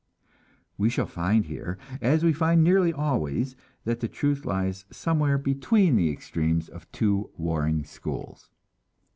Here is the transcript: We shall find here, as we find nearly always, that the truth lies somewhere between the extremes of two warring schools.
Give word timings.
We 0.79 0.89
shall 0.89 1.05
find 1.05 1.45
here, 1.45 1.77
as 2.01 2.23
we 2.23 2.33
find 2.33 2.63
nearly 2.63 2.91
always, 2.91 3.55
that 3.83 3.99
the 3.99 4.07
truth 4.07 4.45
lies 4.45 4.85
somewhere 4.89 5.37
between 5.37 5.95
the 5.95 6.09
extremes 6.09 6.69
of 6.69 6.91
two 6.91 7.29
warring 7.37 7.83
schools. 7.83 8.49